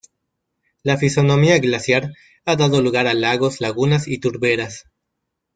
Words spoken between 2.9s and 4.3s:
a lagos, lagunas y